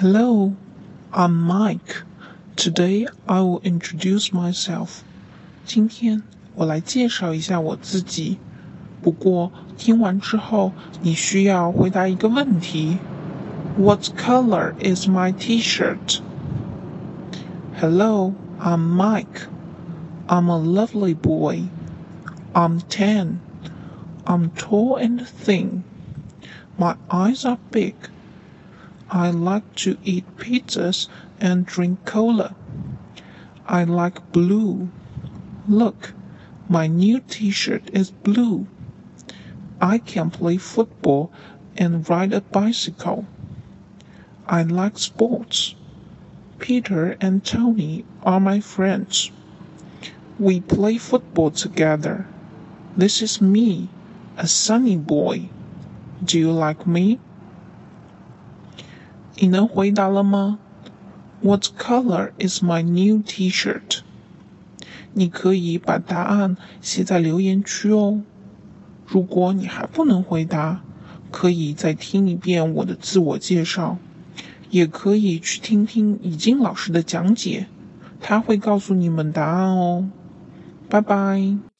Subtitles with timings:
[0.00, 0.54] Hello,
[1.12, 2.02] I'm Mike.
[2.56, 5.00] Today I will introduce myself.
[5.64, 6.22] 今天
[6.54, 8.38] 我来介绍一下我自己。
[9.02, 10.72] 不过听完之后，
[11.02, 12.98] 你需要回答一个问题：
[13.76, 16.20] What color is my T-shirt?
[17.80, 19.46] Hello, I'm Mike.
[20.26, 21.68] I'm a lovely boy.
[22.52, 23.38] I'm ten.
[24.24, 25.84] I'm tall and thin.
[26.76, 27.94] My eyes are big.
[29.15, 31.07] I like to eat pizzas
[31.39, 32.55] and drink cola.
[33.67, 34.89] I like blue.
[35.67, 36.13] Look,
[36.67, 38.65] my new t-shirt is blue.
[39.79, 41.31] I can play football
[41.77, 43.27] and ride a bicycle.
[44.47, 45.75] I like sports.
[46.57, 49.29] Peter and Tony are my friends.
[50.39, 52.25] We play football together.
[52.97, 53.89] This is me,
[54.37, 55.49] a sunny boy.
[56.25, 57.19] Do you like me?
[59.35, 60.59] 你能回答了吗
[61.41, 63.99] ？What color is my new T-shirt？
[65.13, 68.21] 你可以把答案写在留言区哦。
[69.05, 70.81] 如果你还不能回答，
[71.31, 73.97] 可以再听一遍我的自我介绍，
[74.69, 77.67] 也可以去听听已经老师的讲解，
[78.21, 80.09] 他会告诉你们答案哦。
[80.89, 81.72] 拜拜。